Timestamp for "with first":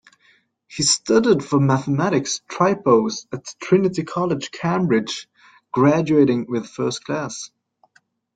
6.49-7.03